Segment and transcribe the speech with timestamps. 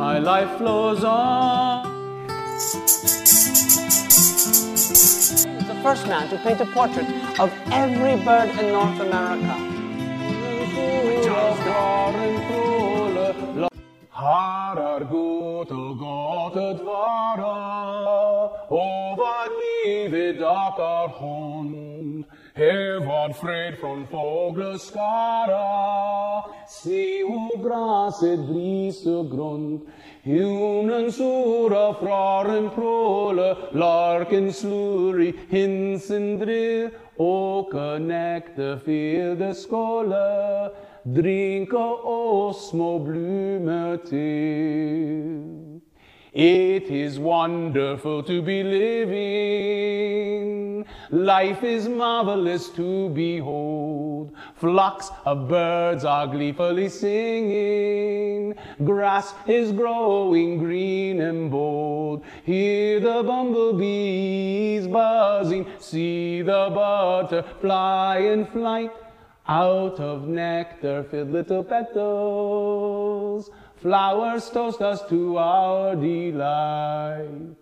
[0.00, 1.84] my life flows on.
[5.44, 9.56] He was the first man to paint a portrait of every bird in North America.
[14.10, 15.98] Har er god og
[16.54, 17.56] godt vara,
[18.80, 22.24] og vad livet dakar hon.
[22.60, 25.64] Hevad fred från fågelskara.
[26.68, 29.88] Se hur gräset blir så grunt.
[30.22, 36.90] Hjonen sura, fraren pråle, larken sluri, hinsen drir.
[37.16, 40.70] Åke nekte fedeskåle,
[41.02, 45.69] drinka oss små blumer til.
[46.32, 50.30] It is wonderful to be living.
[51.10, 54.32] Life is marvelous to behold.
[54.54, 58.54] Flocks of birds are gleefully singing.
[58.84, 62.22] Grass is growing green and bold.
[62.44, 65.66] Hear the bumblebees buzzing.
[65.80, 68.92] See the butterfly in flight.
[69.48, 73.50] Out of nectar filled little petals.
[73.80, 77.56] Flowers toast us to our delight.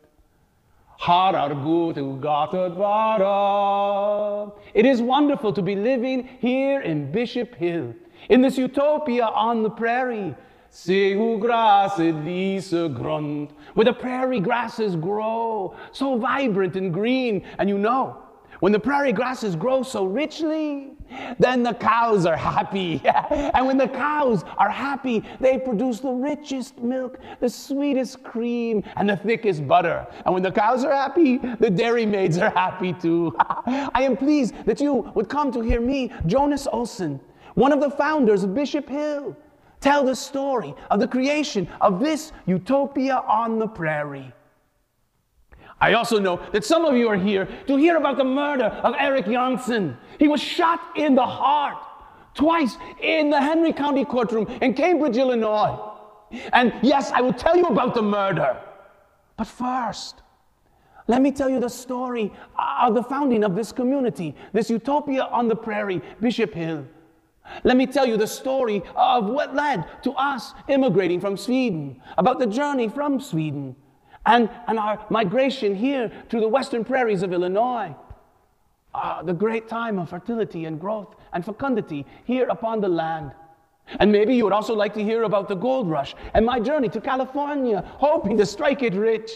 [0.99, 4.51] Har er god og gatet vara.
[4.75, 7.95] It is wonderful to be living here in Bishop Hill,
[8.29, 10.35] in this utopia on the prairie.
[10.71, 17.45] Se hoe gräset lyser grönt, where the prairie grasses grow, so vibrant and green.
[17.59, 18.17] And you know,
[18.59, 20.98] when the prairie grasses grow so richly,
[21.39, 23.01] then the cows are happy.
[23.05, 29.09] and when the cows are happy, they produce the richest milk, the sweetest cream, and
[29.09, 30.07] the thickest butter.
[30.25, 33.35] And when the cows are happy, the dairy maids are happy too.
[33.39, 37.21] I am pleased that you would come to hear me, Jonas Olson,
[37.55, 39.37] one of the founders of Bishop Hill,
[39.81, 44.33] tell the story of the creation of this utopia on the prairie.
[45.81, 48.95] I also know that some of you are here to hear about the murder of
[48.99, 49.97] Eric Janssen.
[50.19, 51.77] He was shot in the heart
[52.35, 55.79] twice in the Henry County courtroom in Cambridge, Illinois.
[56.53, 58.57] And yes, I will tell you about the murder.
[59.37, 60.23] But first,
[61.07, 65.49] let me tell you the story of the founding of this community, this utopia on
[65.49, 66.85] the prairie, Bishop Hill.
[67.65, 72.41] Let me tell you the story of what led to us immigrating from Sweden, about
[72.41, 73.75] the journey from Sweden
[74.27, 77.95] and, and our migration here to the western prairies of Illinois.
[78.95, 83.33] Uh, the great time of fertility and growth and fecundity here upon the land.
[84.01, 86.89] And maybe you would also like to hear about the gold rush and my journey
[86.91, 89.31] to California, hoping to strike it rich.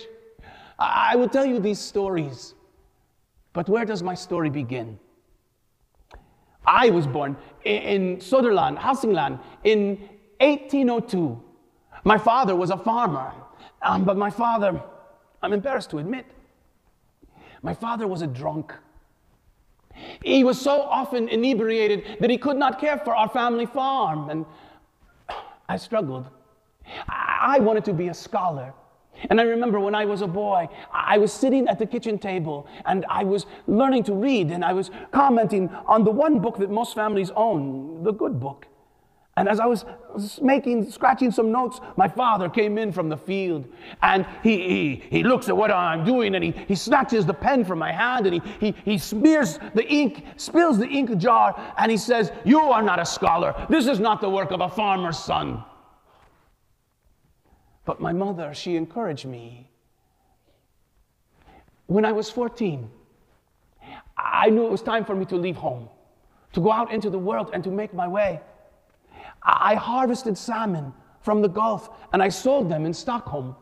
[0.78, 2.54] I, will tell you these stories.
[3.53, 4.99] But where does my story begin?
[6.66, 9.99] I was born in, Söderala, Hälsingland, in
[10.41, 11.43] 1802.
[12.04, 13.32] My father was a farmer.
[13.82, 14.81] Um, but my father,
[15.43, 16.26] I'm embarrassed to admit,
[17.62, 18.72] my father was a drunk.
[20.25, 24.47] He was so often inebriated that he could not care for our family farm, and
[25.69, 26.28] I struggled.
[26.98, 28.72] I wanted to be a scholar.
[29.31, 32.66] And I remember when I was a boy, I was sitting at the kitchen table
[32.87, 36.70] and I was learning to read and I was commenting on the one book that
[36.70, 38.66] most families own, the good book.
[39.37, 39.87] And as I was
[40.43, 43.66] making, scratching some notes, my father came in from the field
[44.03, 47.65] and he, he, he looks at what I'm doing and he, he snatches the pen
[47.65, 51.91] from my hand and he, he, he smears the ink, spills the ink jar, and
[51.91, 53.54] he says, You are not a scholar.
[53.70, 55.64] This is not the work of a farmer's son.
[57.87, 59.70] But my mother, she encouraged me.
[61.87, 62.88] When I was 14,
[64.16, 65.88] I knew it was time for me to leave home,
[66.53, 68.41] to go out into the world and to make my way.
[69.45, 73.57] I harvested salmon from the Gulf and I sold them in Stockholm.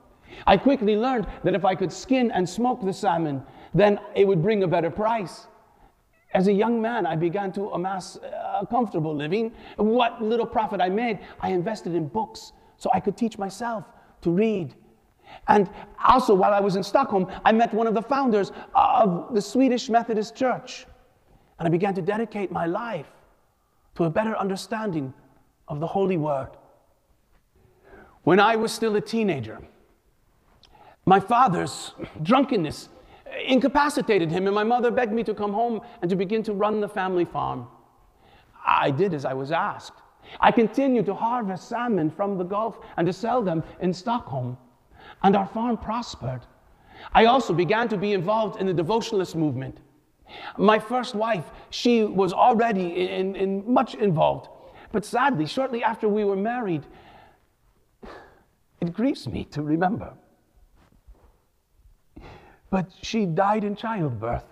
[0.47, 3.43] I quickly learned that if I could skin and smoke the salmon,
[3.75, 5.47] then it would bring a better price.
[6.33, 9.53] As a young man, I began to amass a comfortable living.
[9.77, 13.85] What little profit I made, I invested in books so I could teach myself
[14.23, 14.75] to read.
[15.49, 15.69] And
[16.07, 19.89] also, while I was in Stockholm, I met one of the founders of the Swedish
[19.89, 20.87] Methodist Church.
[21.59, 23.07] And I began to dedicate my life
[23.97, 25.13] to a better understanding
[25.71, 26.49] of the Holy Word.
[28.25, 29.59] When I was still a teenager,
[31.07, 32.91] my father's drunkenness
[33.47, 36.81] incapacitated him, and my mother begged me to come home and to begin to run
[36.81, 37.69] the family farm.
[38.67, 40.03] I did as I was asked.
[40.41, 44.59] I continued to harvest salmon from the Gulf and to sell them in Stockholm,
[45.23, 46.43] and our farm prospered.
[47.15, 49.79] I also began to be involved in the devotionalist movement.
[50.59, 54.49] My first wife, she was already in, in much involved.
[54.93, 56.85] But sadly, shortly after we were married,
[58.81, 60.15] It grieves me to remember.
[62.71, 64.45] But she died in childbirth.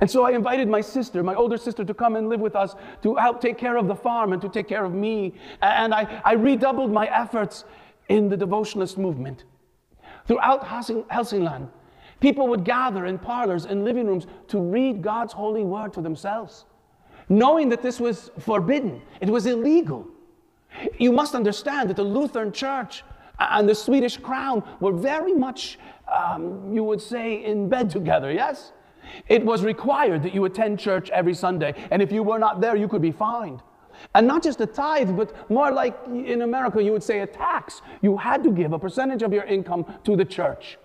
[0.00, 2.74] And so I invited my sister, my older sister, to come and live with us
[3.02, 5.34] to help take care of the farm and to take care of me.
[5.62, 7.64] And I, I redoubled my efforts
[8.08, 9.44] in the devotionalist movement.
[10.26, 11.68] Throughout Helsingland,
[12.20, 16.66] people would gather in parlors and living rooms to read God's holy word to themselves,
[17.28, 20.06] knowing that this was forbidden, it was illegal.
[20.98, 23.02] You must understand that the Lutheran Church
[23.38, 25.78] and the Swedish crown were very much,
[26.12, 28.72] um, you would say, in bed together, yes?
[29.28, 32.76] It was required that you attend church every Sunday, and if you were not there,
[32.76, 33.62] you could be fined.
[34.14, 37.80] And not just a tithe, but more like in America, you would say a tax.
[38.02, 40.78] You had to give a percentage of your income to the church.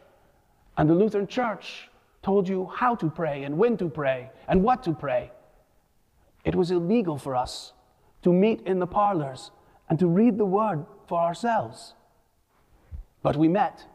[0.78, 1.90] And the Lutheran Church
[2.24, 5.32] told you how to pray and when to pray and what to pray.
[6.44, 7.74] It was illegal for us
[8.24, 9.52] to meet in the parlors
[9.90, 11.94] and to read the word for ourselves.
[13.24, 13.86] But we met.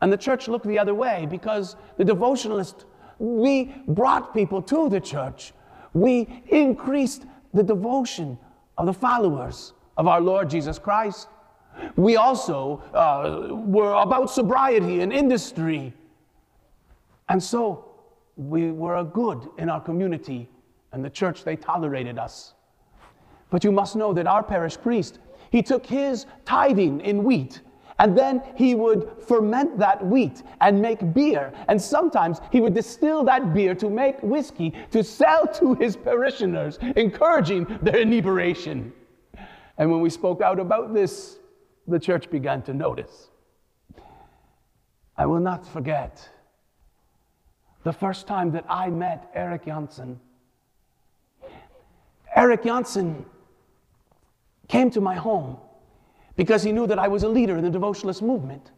[0.00, 2.84] And the church looked the other way because the devotionalist
[3.18, 5.52] we brought people to the church.
[5.92, 8.38] We increased the devotion
[8.76, 11.28] of the followers of our Lord Jesus Christ.
[11.96, 15.92] We also uh, were about sobriety and industry.
[17.28, 17.84] And so
[18.36, 20.48] we were a good in our community,
[20.92, 22.54] and the church, they tolerated us.
[23.50, 25.18] But you must know that our parish priest,
[25.50, 27.62] he took his tithing in wheat
[27.98, 31.52] and then he would ferment that wheat and make beer.
[31.66, 36.78] And sometimes he would distill that beer to make whiskey to sell to his parishioners,
[36.96, 38.92] encouraging their inebriation.
[39.78, 41.38] And when we spoke out about this,
[41.86, 43.28] the church began to notice.
[45.16, 46.28] I will not forget
[47.82, 50.20] the first time that I met Eric Janssen.
[52.38, 53.26] Eric Janssen
[54.68, 55.56] came to my home
[56.36, 58.70] because he knew that I was a leader in the devotionalist movement.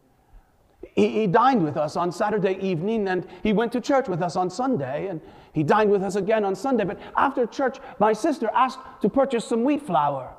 [0.95, 4.35] He, he, dined with us on Saturday evening and he went to church with us
[4.35, 5.21] on Sunday and
[5.53, 6.85] he dined with us again on Sunday.
[6.85, 10.33] But after church, my sister asked to purchase some wheat flour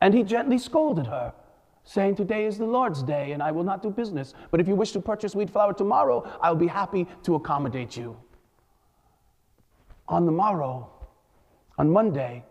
[0.00, 1.32] and he gently scolded her,
[1.84, 4.34] saying, Today is the Lord's day and I will not do business.
[4.50, 8.16] But if you wish to purchase wheat flour tomorrow, I'll be happy to accommodate you.
[10.08, 10.90] On the morrow,
[11.78, 12.42] on Monday,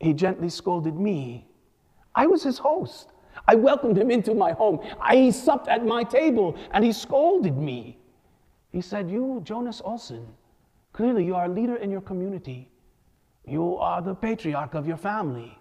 [0.00, 1.46] he gently scolded me.
[2.14, 3.10] I was his host.
[3.46, 4.80] I welcomed him into my home.
[5.00, 7.98] I, he supped at my table and he scolded me.
[8.72, 10.26] He said, You, Jonas Olson,
[10.92, 12.68] clearly you are a leader in your community.
[13.46, 15.56] You are the patriarch of your family.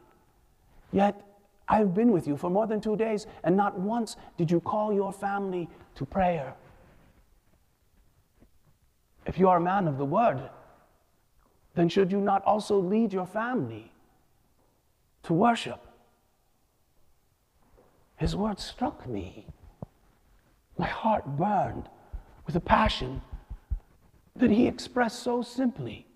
[0.91, 1.21] Yet
[1.69, 4.93] I've been with you for more than two days, and not once did you call
[4.93, 6.53] your family to prayer.
[9.25, 10.49] If you are a man of the word,
[11.75, 13.91] then should you not also lead your family
[15.27, 15.85] to worship?
[18.15, 19.45] His words struck me.
[20.77, 21.89] My heart burned
[22.45, 23.21] with a passion
[24.37, 26.07] that he expressed so simply.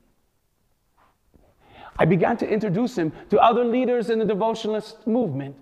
[2.00, 5.58] I began to introduce him to other leaders in the devotionalist movement.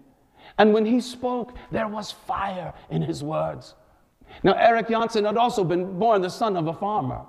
[0.59, 3.73] And when he spoke, there was fire in his words.
[4.43, 7.21] Now, Eric Janssen had also been born the son of a farmer,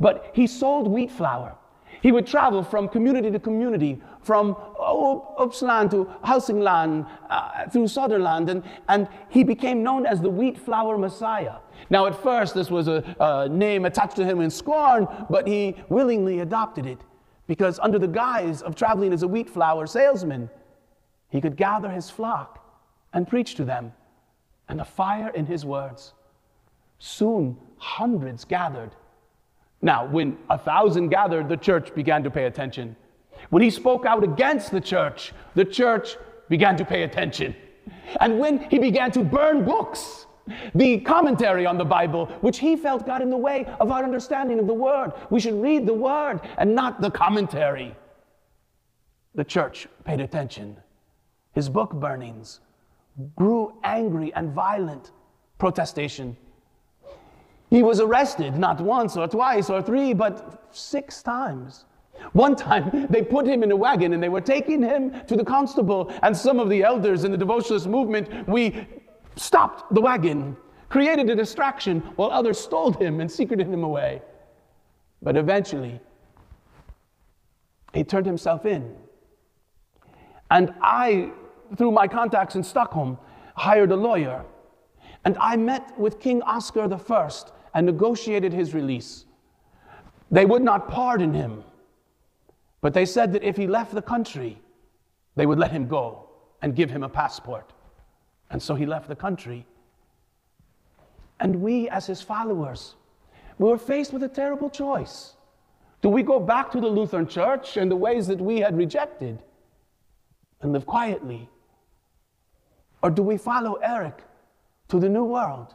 [0.00, 1.56] but he sold wheat flour
[2.02, 8.64] he would travel from community to community, from Uppland to Hälsingland, uh, through Sutherland, and,
[8.88, 11.58] and he became known as the wheat flour messiah.
[11.90, 15.76] Now, at first, this was a, a name attached to him in scorn, but he
[15.88, 16.98] willingly adopted it
[17.46, 20.50] because, under the guise of traveling as a wheat flour salesman,
[21.28, 22.58] he could gather his flock
[23.12, 23.92] and preach to them,
[24.68, 26.14] and the fire in his words.
[26.98, 28.90] Soon, hundreds gathered
[29.82, 32.94] now, when a thousand gathered, the church began to pay attention.
[33.50, 36.16] When he spoke out against the church, the church
[36.48, 37.56] began to pay attention.
[38.20, 40.26] And when he began to burn books,
[40.74, 44.60] the commentary on the Bible, which he felt got in the way of our understanding
[44.60, 47.96] of the Word, we should read the Word and not the commentary.
[49.34, 50.76] The church paid attention.
[51.54, 52.60] His book burnings
[53.34, 55.10] grew angry and violent
[55.58, 56.36] protestation
[57.72, 61.86] he was arrested not once or twice or three, but six times.
[62.34, 65.42] One time, they put him in a wagon and they were taking him to the
[65.42, 68.86] constable, and some of the elders in the devotionalist movement, we
[69.36, 70.54] stopped the wagon,
[70.90, 74.20] created a distraction, while others stole him and secreted him away.
[75.22, 75.98] But eventually,
[77.94, 78.94] he turned himself in.
[80.50, 81.32] And I,
[81.78, 83.16] through my contacts in Stockholm,
[83.56, 84.44] hired a lawyer.
[85.24, 86.98] And I met with King Oscar I
[87.74, 89.24] and negotiated his release.
[90.30, 91.64] They would not pardon him,
[92.80, 94.60] but they said that if he left the country,
[95.36, 96.28] they would let him go
[96.62, 97.72] and give him a passport.
[98.50, 99.66] And so he left the country.
[101.40, 102.94] And we, as his followers,
[103.58, 105.34] we were faced with a terrible choice.
[106.02, 109.42] Do we go back to the Lutheran church and the ways that we had rejected
[110.60, 111.48] and live quietly?
[113.02, 114.22] Or do we follow Eric
[114.88, 115.74] to the new world,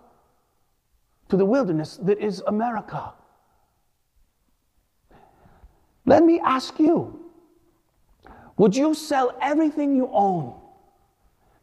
[1.30, 3.14] to the wilderness that is America?
[6.06, 7.20] Let me ask you
[8.58, 10.60] would you sell everything you own,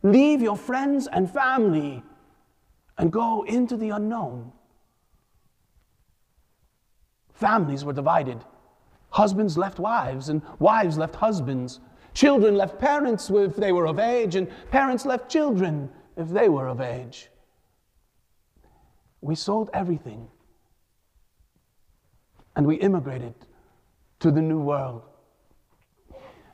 [0.05, 2.05] leave your friends and family,
[2.99, 4.53] and go into the unknown?
[7.33, 8.45] Families were divided.
[9.11, 11.81] Husbands left wives, and wives left husbands.
[12.15, 16.69] Children left parents if they were of age, and parents left children if they were
[16.69, 17.29] of age.
[19.25, 20.29] We sold everything,
[22.55, 23.35] and we immigrated
[24.21, 25.01] to the New World.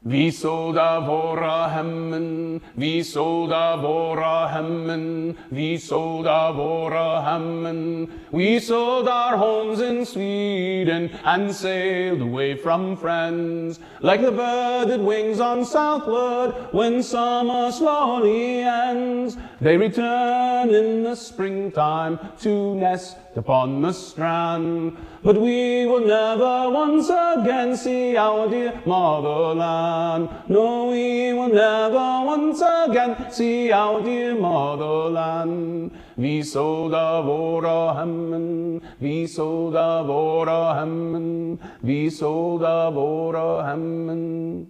[0.02, 8.08] Vi solda våra hemmen, vi solda våra hemmen, vi solda våra hemmen.
[8.30, 13.78] We sold our homes in Sweden and sailed away from friends.
[14.00, 19.36] Like the bird that wings on southward when summer slowly ends.
[19.60, 24.96] They return in the springtime to nest upon the strand.
[25.22, 30.28] But we will never once again see our dear motherland.
[30.48, 35.92] No, we will never once again see our dear motherland.
[36.16, 44.66] Vi solda våra hemmen, vi solda våra hemmen, vi solda våra hemmen.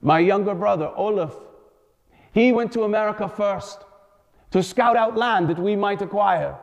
[0.00, 1.34] My younger brother, Olaf,
[2.32, 3.78] he went to America first
[4.50, 6.56] to scout out land that we might acquire.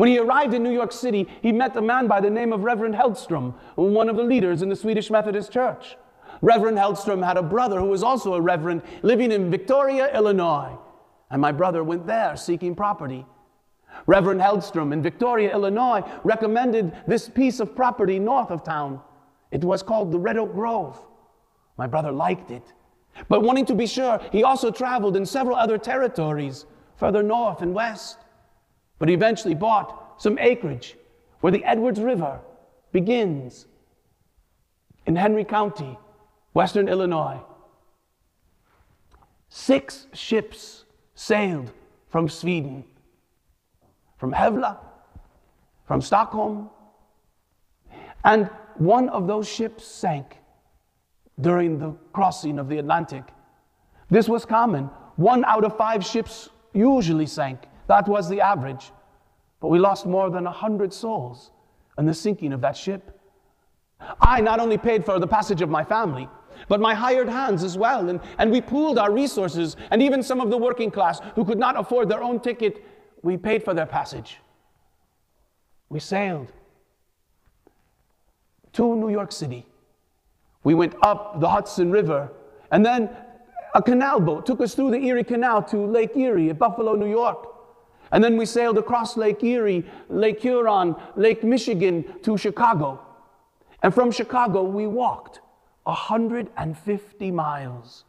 [0.00, 2.64] When he arrived in New York City, he met a man by the name of
[2.64, 5.98] Reverend Hedstrom, one of the leaders in the Swedish Methodist Church.
[6.40, 10.74] Reverend Hedstrom had a brother who was also a reverend living in Victoria, Illinois.
[11.30, 13.26] And my brother went there seeking property.
[14.06, 19.02] Reverend Hedstrom in Victoria, Illinois, recommended this piece of property north of town.
[19.50, 20.98] It was called the Red Oak Grove.
[21.76, 22.72] My brother liked it.
[23.28, 26.64] But wanting to be sure, he also traveled in several other territories
[26.96, 28.16] further north and west.
[29.00, 30.96] But he eventually bought some acreage
[31.40, 32.38] where the Edwards River
[32.92, 33.66] begins
[35.06, 35.98] in Henry County,
[36.52, 37.40] western Illinois.
[39.48, 41.72] Six ships sailed
[42.10, 42.84] from Sweden,
[44.18, 44.76] from Gävle,
[45.86, 46.68] from Stockholm,
[48.22, 50.36] and one of those ships sank
[51.40, 53.24] during the crossing of the Atlantic.
[54.10, 54.84] This was common.
[55.16, 57.60] One out of five ships usually sank.
[57.90, 58.92] That was the average.
[59.58, 61.50] But we lost more than a hundred souls
[61.98, 63.18] in the sinking of that ship.
[64.20, 66.28] I not only paid for the passage of my family,
[66.68, 68.08] but my hired hands as well.
[68.08, 71.58] And, and we pooled our resources, and even some of the working class who could
[71.58, 72.84] not afford their own ticket,
[73.22, 74.38] we paid for their passage.
[75.88, 76.52] We sailed
[78.74, 79.66] to New York City.
[80.62, 82.30] We went up the Hudson River,
[82.70, 83.10] and then
[83.74, 87.10] a canal boat took us through the Erie Canal to Lake Erie at Buffalo, New
[87.10, 87.49] York.
[88.12, 93.00] And then we sailed across Lake Erie, Lake Huron, Lake Michigan to Chicago.
[93.82, 95.40] And from Chicago, we walked
[95.84, 98.04] 150 miles.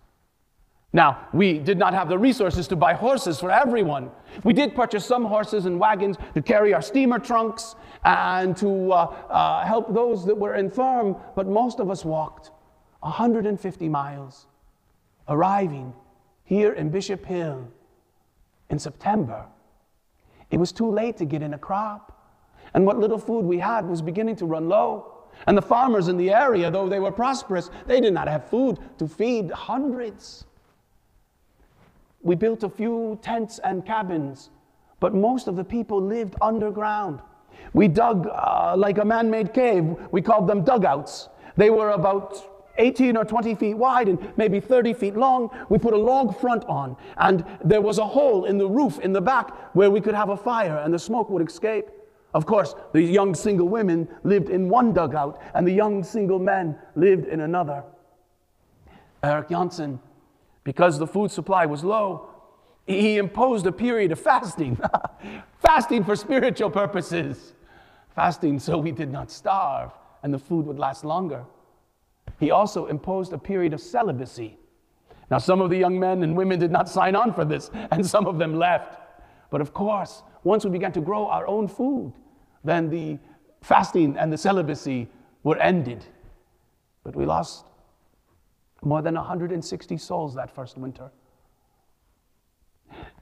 [0.93, 4.11] Now, we did not have the resources to buy horses for everyone.
[4.43, 9.15] We did purchase some horses and wagons to carry our steamer trunks and to uh,
[9.29, 12.51] uh, help those that were infirm, but most of us walked
[12.99, 14.47] 150 miles,
[15.29, 15.93] arriving
[16.43, 17.69] here in Bishop Hill
[18.69, 19.45] in September.
[20.51, 22.11] It was too late to get in a crop,
[22.73, 25.07] and what little food we had was beginning to run low.
[25.47, 28.77] And the farmers in the area, though they were prosperous, they did not have food
[28.99, 30.45] to feed hundreds.
[32.21, 34.51] We built a few tents and cabins,
[34.99, 37.21] but most of the people lived underground.
[37.73, 39.95] We dug uh, like a man made cave.
[40.11, 41.29] We called them dugouts.
[41.57, 45.49] They were about 18 or 20 feet wide and maybe 30 feet long.
[45.69, 49.13] We put a log front on, and there was a hole in the roof in
[49.13, 51.89] the back where we could have a fire and the smoke would escape.
[52.33, 56.77] Of course, the young single women lived in one dugout, and the young single men
[56.95, 57.83] lived in another.
[59.21, 59.99] Eric Janssen,
[60.63, 62.29] because the food supply was low,
[62.87, 64.79] he imposed a period of fasting.
[65.59, 67.53] fasting for spiritual purposes.
[68.15, 69.91] Fasting so we did not starve
[70.23, 71.45] and the food would last longer.
[72.41, 74.57] He also imposed a period of celibacy.
[75.29, 78.03] Now, some of the young men and women did not sign on for this, and
[78.03, 78.99] some of them left.
[79.51, 82.11] But of course, once we began to grow our own food,
[82.63, 83.19] then the
[83.61, 85.07] fasting and the celibacy
[85.43, 86.03] were ended.
[87.03, 87.65] But we lost
[88.81, 91.11] more than 160 souls that first winter.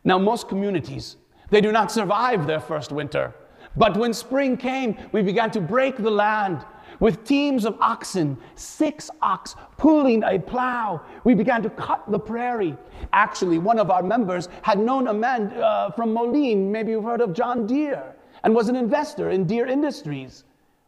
[0.05, 1.17] Now, most communities,
[1.49, 3.35] they do not survive their first winter.
[3.75, 6.65] But when spring came, we began to break the land
[6.99, 11.01] with teams of oxen, six ox pulling a plow.
[11.23, 12.77] We began to cut the prairie.
[13.13, 17.21] Actually, one of our members had known a man uh, from Moline, maybe you've heard
[17.21, 20.43] of John Deere, and was an investor in Deere Industries,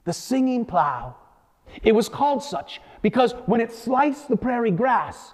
[0.06, 1.16] the singing plow.
[1.84, 5.34] It was called such because when it sliced the prairie grass,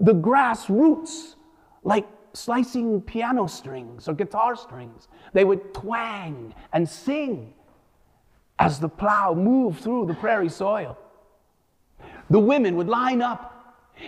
[0.00, 1.36] the grass roots
[1.84, 5.08] like slicing piano strings or guitar strings.
[5.32, 7.54] They would twang and sing
[8.58, 10.96] as the plow moved through the prairie soil.
[12.30, 13.52] The women would line up,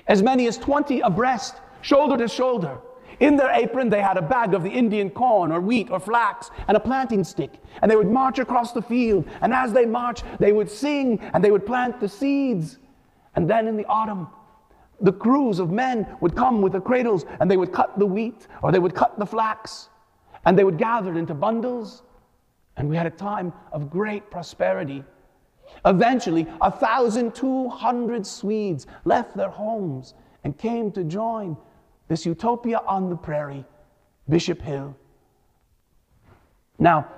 [0.06, 2.78] as many as 20 abreast, shoulder to shoulder.
[3.20, 6.50] In their apron, they had a bag of the Indian corn or wheat or flax
[6.68, 7.52] and a planting stick.
[7.82, 9.28] And they would march across the field.
[9.40, 12.78] And as they marched, they would sing and they would plant the seeds.
[13.34, 14.28] And then in the autumn,
[15.00, 18.46] the crews of men would come with the cradles and they would cut the wheat
[18.62, 19.88] or they would cut the flax
[20.44, 22.02] and they would gather it into bundles
[22.78, 25.04] and we had a time of great prosperity.
[25.84, 31.56] Eventually, 1,200 Swedes left their homes and came to join
[32.06, 33.64] this utopia on the prairie,
[34.28, 34.96] Bishop Hill.
[36.78, 37.08] Now,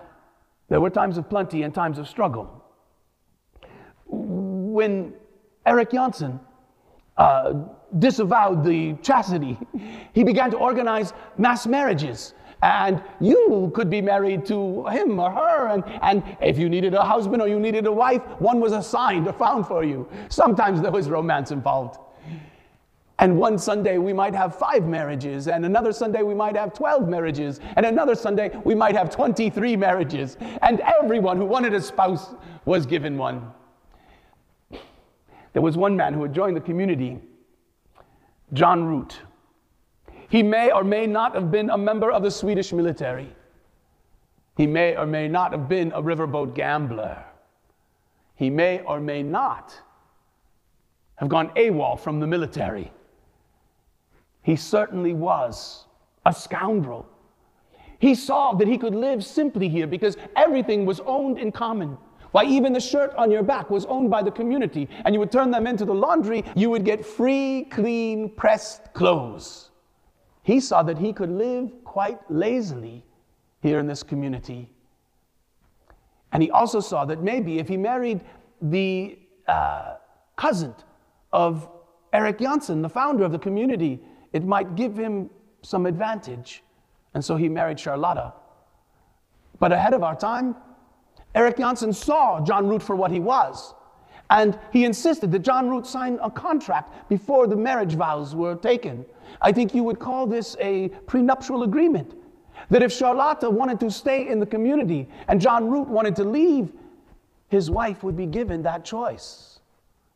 [0.69, 2.65] there were times of plenty and times of struggle.
[4.07, 5.13] When
[5.67, 6.41] Eric Janssen
[7.17, 7.53] uh,
[7.99, 9.59] disavowed the chastity,
[10.15, 15.69] he began to organize mass marriages and you could be married to him or her.
[15.69, 19.27] And, and if you needed a husband or you needed a wife, one was assigned
[19.27, 20.09] or found for you.
[20.29, 21.99] Sometimes there was romance involved.
[23.19, 27.07] And one Sunday we might have five marriages, and another Sunday we might have 12
[27.07, 30.39] marriages, and another Sunday we might have 23 marriages.
[30.63, 33.53] And everyone who wanted a spouse was given one.
[35.53, 37.19] There was one man who had joined the community,
[38.55, 39.21] John Root.
[40.31, 43.35] He may or may not have been a member of the Swedish military.
[44.57, 47.25] He may or may not have been a riverboat gambler.
[48.37, 49.75] He may or may not
[51.17, 52.93] have gone AWOL from the military.
[54.43, 55.87] He certainly was
[56.25, 57.07] a scoundrel.
[57.99, 61.99] He saw that he could live simply here because everything was owned in common.
[62.31, 65.33] Why, even the shirt on your back was owned by the community, and you would
[65.33, 69.70] turn them into the laundry, you would get free, clean, pressed clothes.
[70.51, 73.05] He saw that he could live quite lazily
[73.63, 74.69] here in this community.
[76.33, 78.21] And he also saw that maybe if he married
[78.61, 79.95] the uh,
[80.35, 80.75] cousin
[81.33, 81.69] of
[82.13, 84.01] Eric Janssen, the founder of the community,
[84.33, 85.31] it might give him
[85.63, 86.65] some advantage.
[87.15, 88.33] And so he married Charlotta.
[89.61, 90.57] But ahead of our time,
[91.37, 93.73] Eric Janssen saw John Root for what he was.
[94.31, 99.05] And he insisted that John Root sign a contract before the marriage vows were taken.
[99.41, 102.15] I think you would call this a prenuptial agreement.
[102.71, 106.73] That if Charlotta wanted to stay in the community and John Root wanted to leave,
[107.49, 109.59] his wife would be given that choice.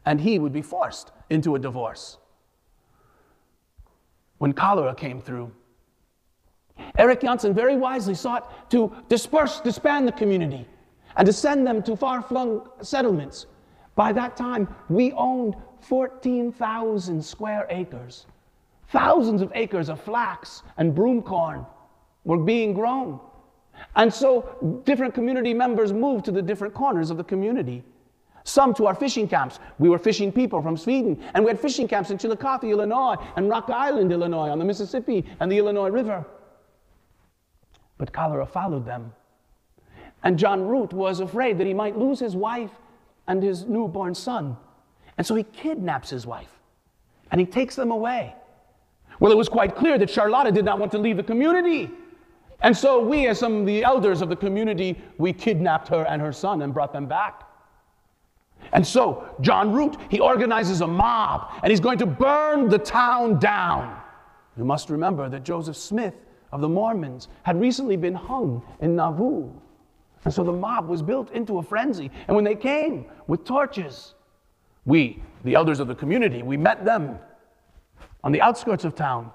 [0.06, 2.18] And he would be forced into a divorce.
[4.38, 5.50] When cholera came through,
[6.96, 10.68] Eric Janssen very wisely sought to disperse, disband the community,
[11.16, 13.46] and to send them to far flung settlements
[13.94, 18.26] by that time, we owned 14,000 square acres.
[18.88, 21.66] Thousands of acres of flax and broom corn
[22.24, 23.20] were being grown.
[23.96, 27.82] And so different community members moved to the different corners of the community.
[28.44, 29.58] Some to our fishing camps.
[29.78, 33.48] We were fishing people from Sweden, and we had fishing camps in Chillicothe, Illinois, and
[33.48, 36.26] Rock Island, Illinois, on the Mississippi and the Illinois River.
[37.96, 39.12] But cholera followed them.
[40.24, 42.70] And John Root was afraid that he might lose his wife
[43.26, 44.56] and his newborn son.
[45.16, 46.50] And so he kidnaps his wife
[47.30, 48.34] and he takes them away.
[49.20, 51.90] Well, it was quite clear that Charlotta did not want to leave the community.
[52.60, 56.20] And so we, as some of the elders of the community, we kidnapped her and
[56.20, 57.42] her son and brought them back.
[58.72, 63.38] And so John Root, he organizes a mob and he's going to burn the town
[63.38, 64.00] down.
[64.56, 66.14] You must remember that Joseph Smith
[66.52, 69.50] of the Mormons had recently been hung in Nauvoo.
[70.24, 72.10] And so the mob was built into a frenzy.
[72.26, 74.14] And when they came with torches,
[74.84, 77.18] we, the elders of the community, we met them
[78.22, 79.30] on the outskirts of town.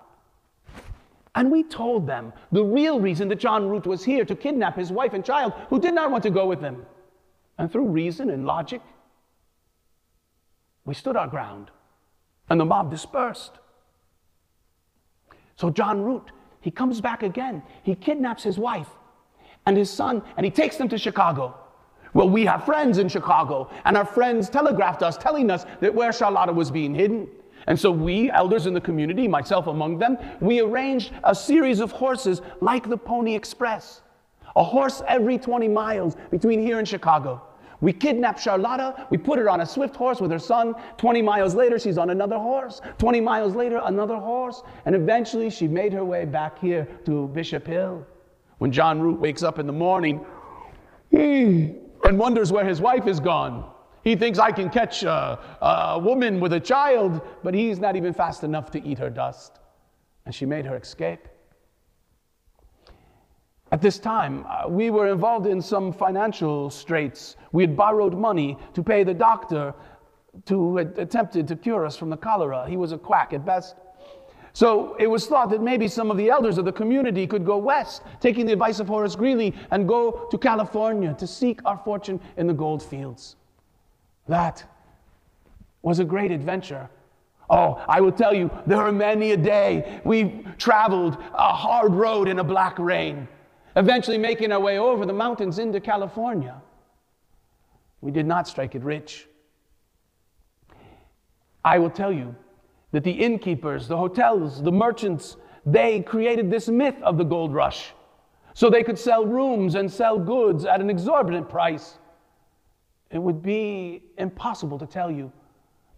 [1.35, 4.91] And we told them the real reason that John Root was here to kidnap his
[4.91, 6.85] wife and child, who did not want to go with him.
[7.59, 8.81] And through reason and logic,
[10.85, 11.69] we stood our ground,
[12.49, 13.51] and the mob dispersed.
[15.55, 17.61] So John Root, he comes back again.
[17.83, 18.87] He kidnaps his wife
[19.65, 21.55] and his son, and he takes them to Chicago.
[22.13, 26.11] Well, we have friends in Chicago, and our friends telegraphed us telling us that where
[26.11, 27.27] Charlotta was being hidden.
[27.67, 31.91] And so we, elders in the community, myself among them, we arranged a series of
[31.91, 34.01] horses like the Pony Express.
[34.55, 37.43] A horse every 20 miles between here and Chicago.
[37.81, 40.75] We kidnapped Charlotta, we put her on a swift horse with her son.
[40.97, 42.81] 20 miles later, she's on another horse.
[42.97, 44.63] 20 miles later, another horse.
[44.85, 48.05] And eventually, she made her way back here to Bishop Hill.
[48.59, 50.25] When John Root wakes up in the morning
[51.11, 53.69] and wonders where his wife is gone,
[54.03, 58.13] he thinks I can catch a, a woman with a child, but he's not even
[58.13, 59.59] fast enough to eat her dust.
[60.25, 61.27] And she made her escape.
[63.71, 67.35] At this time, uh, we were involved in some financial straits.
[67.51, 69.73] We had borrowed money to pay the doctor
[70.47, 72.67] who had attempted to cure us from the cholera.
[72.67, 73.75] He was a quack at best.
[74.59, 77.57] So it was thought that maybe some of the elders of the community could go
[77.57, 82.19] west, taking the advice of Horace Greeley, and go to California to seek our fortune
[82.35, 83.37] in the gold fields.
[84.27, 84.61] That
[85.81, 86.89] was a great adventure.
[87.49, 92.27] Oh, I will tell you, there are many a day we've traveled a hard road
[92.27, 93.29] in a black rain
[93.77, 96.61] eventually making our way over the mountains into California.
[98.01, 99.25] We did not strike it rich.
[101.63, 102.35] I will tell you
[102.91, 107.93] that the innkeepers, the hotels, the merchants, they created this myth of the gold rush
[108.53, 111.97] so they could sell rooms and sell goods at an exorbitant price.
[113.11, 115.31] It would be impossible to tell you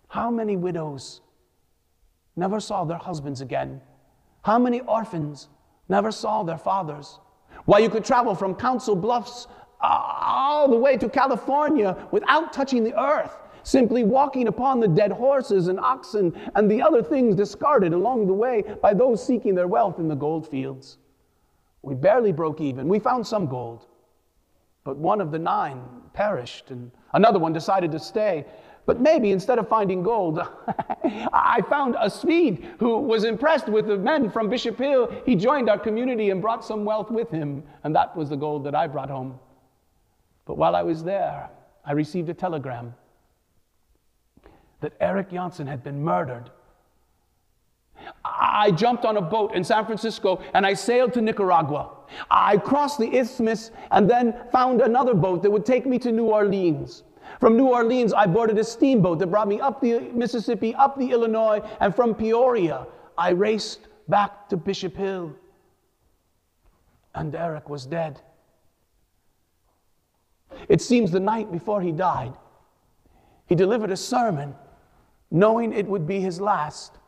[0.08, 1.22] how many widows
[2.36, 3.82] never saw their husbands again,
[4.44, 5.50] how many orphans
[5.88, 7.20] never saw their fathers.
[7.66, 9.48] Why you could travel from Council Bluffs
[9.82, 15.68] all the way to California without touching the earth, simply walking upon the dead horses
[15.68, 20.00] and oxen and the other things discarded along the way by those seeking their wealth
[20.00, 20.98] in the gold fields.
[21.82, 22.88] We barely broke even.
[22.88, 23.88] We found some gold,
[24.84, 25.82] but one of the nine
[26.14, 28.46] perished, and another one decided to stay.
[28.86, 30.40] But maybe instead of finding gold,
[31.34, 35.12] I found a Swede who was impressed with the men from Bishop Hill.
[35.26, 38.64] He joined our community and brought some wealth with him, and that was the gold
[38.66, 39.40] that I brought home.
[40.46, 41.50] But while I was there,
[41.86, 42.94] I received a telegram
[44.82, 46.50] that Eric Janssen had been murdered.
[48.26, 51.92] I jumped on a boat in San Francisco and I sailed to Nicaragua.
[52.30, 56.26] I crossed the isthmus and then found another boat that would take me to New
[56.26, 57.04] Orleans.
[57.40, 61.12] From New Orleans, I boarded a steamboat that brought me up the Mississippi, up the
[61.12, 65.34] Illinois, and from Peoria, I raced back to Bishop Hill.
[67.16, 68.20] And Eric was dead.
[70.68, 72.34] It seems the night before he died,
[73.48, 74.56] he delivered a sermon
[75.32, 77.00] knowing it would be his last.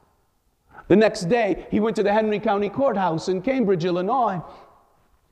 [0.87, 4.41] The next day, he went to the Henry County Courthouse in Cambridge, Illinois.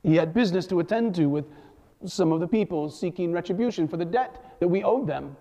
[0.04, 1.46] He had business to attend to with
[2.06, 5.36] some of the people seeking retribution for the debt that we owed them.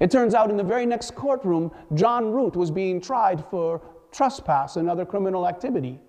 [0.00, 3.80] It turns out in the very next courtroom, John Root was being tried for
[4.12, 6.00] trespass and other criminal activity.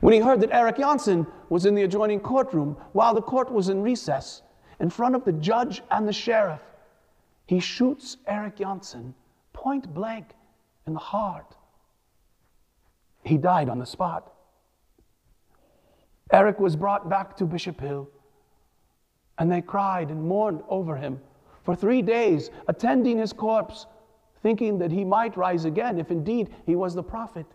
[0.00, 3.68] When he heard that Eric Janssen was in the adjoining courtroom while the court was
[3.68, 4.42] in recess,
[4.80, 6.60] in front of the judge and the sheriff,
[7.46, 9.14] he shoots Eric Janssen
[9.66, 10.26] point blank
[10.86, 11.56] in the heart.
[13.24, 14.32] He died on the spot.
[16.32, 18.08] Eric was brought back to Bishop Hill
[19.38, 21.18] and they cried and mourned over him
[21.64, 23.86] for three days, attending his corpse,
[24.40, 27.46] thinking that he might rise again if indeed he was the prophet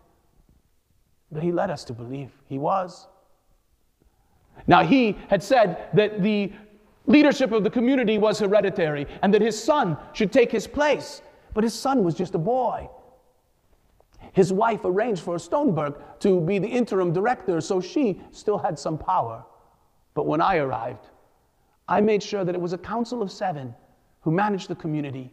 [1.30, 3.06] that he led us to believe he was.
[4.66, 6.52] Now, he had said that the
[7.06, 11.22] leadership of the community was hereditary and that his son should take his place,
[11.54, 12.88] but his son was just a boy.
[14.32, 18.96] His wife arranged for Stoneberg to be the interim director, so she still had some
[18.96, 19.44] power.
[20.14, 21.08] But when I arrived,
[21.88, 23.74] I made sure that it was a council of seven
[24.20, 25.32] who managed the community,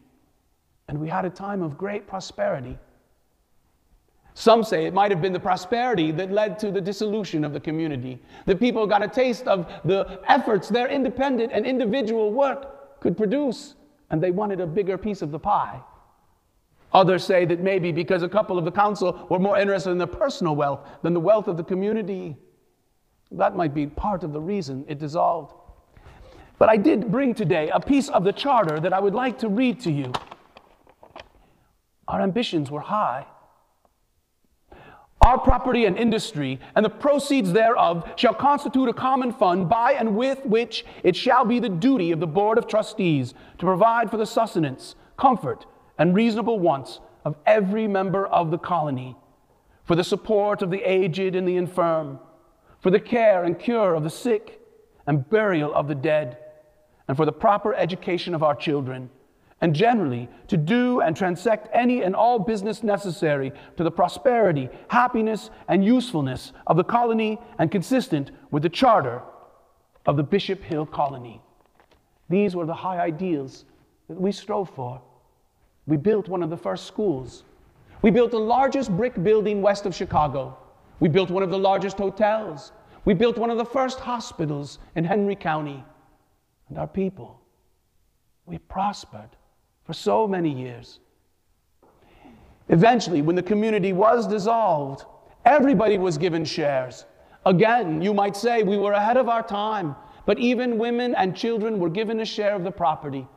[0.88, 2.78] and we had a time of great prosperity.
[4.34, 7.60] Some say it might have been the prosperity that led to the dissolution of the
[7.60, 8.22] community.
[8.46, 13.76] The people got a taste of the efforts their independent and individual work could produce,
[14.10, 15.82] and they wanted a bigger piece of the pie.
[16.94, 20.08] Others say that maybe because a couple of the council were more interested in their
[20.08, 22.36] personal wealth than the wealth of the community.
[23.32, 25.54] That might be part of the reason it dissolved.
[26.58, 29.50] But I did bring today a piece of the charter that I would like to
[29.50, 30.12] read to you.
[32.08, 33.28] Our ambitions were high.
[35.22, 40.16] Our property and industry and the proceeds thereof shall constitute a common fund by and
[40.16, 44.18] with which it shall be the duty of the Board of Trustees to provide for
[44.18, 45.66] the sustenance, comfort,
[46.00, 49.16] and reasonable wants of every member of the colony,
[49.84, 52.20] for the support of the aged and the infirm,
[52.80, 54.60] for the care and cure of the sick,
[55.06, 56.38] and burial of the dead
[57.08, 59.10] and for the proper education of our children,
[59.62, 65.50] and generally to do and transact any and all business necessary to the prosperity, happiness,
[65.68, 69.24] and usefulness of the colony and consistent with the charter
[70.06, 71.42] of the Bishop Hill colony.
[72.30, 73.66] These were the high ideals
[74.08, 75.02] that we strove for.
[75.90, 77.44] We built one of the first schools.
[78.04, 80.56] We built the largest brick building west of Chicago.
[81.00, 82.72] We built one of the largest hotels.
[83.06, 85.84] We built one of the first hospitals in Henry County.
[86.70, 87.42] And our people,
[88.46, 89.32] we prospered
[89.84, 91.00] for so many years.
[92.68, 95.06] Eventually, when the community was dissolved,
[95.44, 97.06] everybody was given shares.
[97.48, 99.96] Again, you might say we were ahead of our time,
[100.28, 103.28] but even women and children were given a share of the property.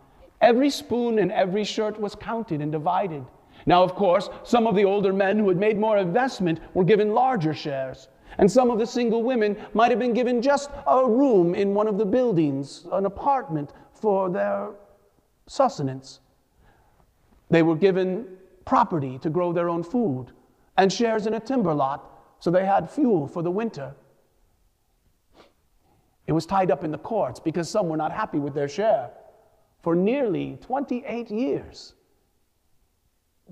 [0.43, 3.25] Every spoon and every shirt was counted and divided.
[3.65, 7.15] Now, of course, some of the older men who had made more investment were given
[7.15, 8.09] larger shares.
[8.39, 11.87] And some of the single women might have been given just a room in one
[11.87, 14.71] of the buildings, an apartment for their
[15.47, 16.19] sustenance.
[17.49, 18.27] They were given
[18.65, 20.33] property to grow their own food
[20.77, 22.09] and shares in a timber lot
[22.41, 23.95] so they had fuel for the winter.
[26.27, 29.11] It was tied up in the courts because some were not happy with their share
[29.83, 31.95] for nearly 28 years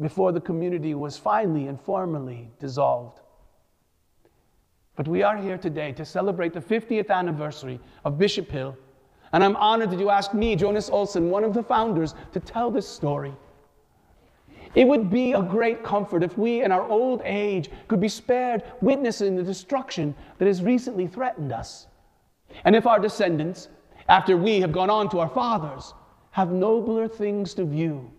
[0.01, 3.21] before the community was finally and formally dissolved.
[4.97, 8.77] But we are here today to celebrate the 50th anniversary of Bishop Hill,
[9.33, 12.71] and I'm honored that you asked me, Jonas Olson, one of the founders, to tell
[12.71, 13.33] this story.
[14.75, 18.63] It would be a great comfort if we, in our old age, could be spared
[18.81, 21.89] witnessing the destruction that has recently threatened us.
[22.65, 23.69] And if our descendants,
[24.09, 25.93] after we have gone on to our fathers,
[26.31, 28.11] have nobler things to view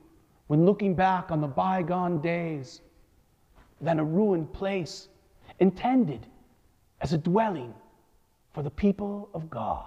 [0.47, 2.81] when looking back on the bygone days
[3.79, 5.07] than a ruined place
[5.59, 6.25] intended
[7.01, 7.73] as a dwelling
[8.53, 9.85] for the people of God.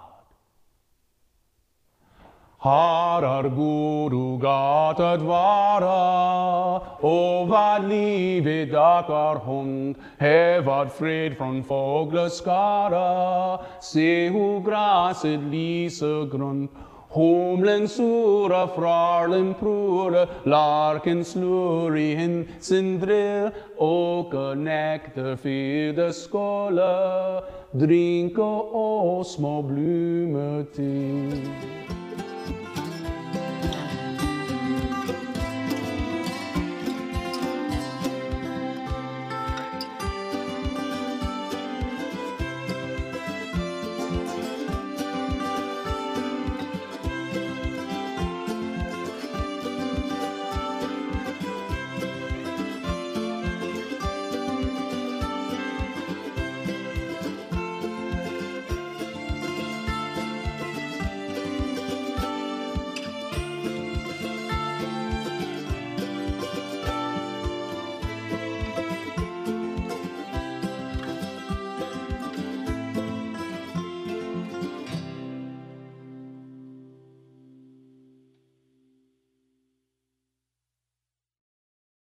[2.57, 14.59] Harar guru gata dvara, o vad livet dakar hund, hevad fred från fåglaskara, se hur
[14.59, 16.71] gräset lyser grönt,
[17.15, 27.39] Humlen sura, fralen prore, larken slur i hinsen drill, åker nekter fyder skåler,
[27.71, 31.84] drinker og små blumer til.